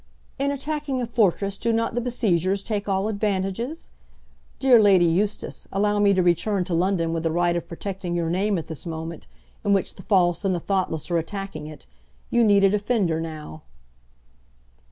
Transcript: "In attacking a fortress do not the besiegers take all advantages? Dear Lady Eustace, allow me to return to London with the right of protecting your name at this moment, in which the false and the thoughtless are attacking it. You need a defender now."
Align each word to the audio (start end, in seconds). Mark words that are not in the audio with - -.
"In 0.39 0.49
attacking 0.49 0.99
a 0.99 1.05
fortress 1.05 1.57
do 1.57 1.71
not 1.71 1.93
the 1.93 2.01
besiegers 2.01 2.63
take 2.63 2.89
all 2.89 3.07
advantages? 3.07 3.89
Dear 4.57 4.81
Lady 4.81 5.05
Eustace, 5.05 5.67
allow 5.71 5.99
me 5.99 6.11
to 6.15 6.23
return 6.23 6.63
to 6.65 6.73
London 6.73 7.13
with 7.13 7.21
the 7.21 7.29
right 7.31 7.55
of 7.55 7.67
protecting 7.67 8.15
your 8.15 8.27
name 8.31 8.57
at 8.57 8.65
this 8.65 8.87
moment, 8.87 9.27
in 9.63 9.73
which 9.73 9.93
the 9.93 10.01
false 10.01 10.43
and 10.43 10.55
the 10.55 10.59
thoughtless 10.59 11.11
are 11.11 11.19
attacking 11.19 11.67
it. 11.67 11.85
You 12.31 12.43
need 12.43 12.63
a 12.63 12.69
defender 12.71 13.21
now." 13.21 13.61